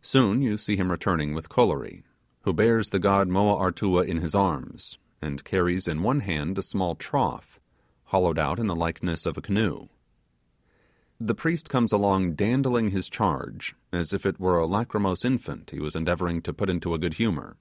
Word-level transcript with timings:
Soon 0.00 0.42
you 0.42 0.56
see 0.56 0.76
him 0.76 0.92
returning 0.92 1.34
with 1.34 1.48
Kolory, 1.48 2.04
who 2.42 2.52
bears 2.52 2.90
the 2.90 3.00
god 3.00 3.26
Moa 3.26 3.56
Artua 3.60 4.04
in 4.06 4.18
his 4.18 4.32
arms, 4.32 4.96
and 5.20 5.42
carries 5.42 5.88
in 5.88 6.04
one 6.04 6.20
hand 6.20 6.56
a 6.56 6.62
small 6.62 6.94
trough, 6.94 7.58
hollowed 8.04 8.38
out 8.38 8.60
in 8.60 8.68
the 8.68 8.76
likeness 8.76 9.26
of 9.26 9.36
a 9.36 9.40
canoe. 9.42 9.88
The 11.18 11.34
priest 11.34 11.68
comes 11.68 11.90
along 11.90 12.36
dandling 12.36 12.92
his 12.92 13.08
charge 13.10 13.74
as 13.92 14.12
if 14.12 14.24
it 14.24 14.38
were 14.38 14.56
a 14.60 14.66
lachrymose 14.68 15.24
infant 15.24 15.70
he 15.70 15.80
was 15.80 15.96
endeavouring 15.96 16.42
to 16.42 16.52
put 16.54 16.70
into 16.70 16.94
a 16.94 16.98
good 17.00 17.14
humour. 17.14 17.56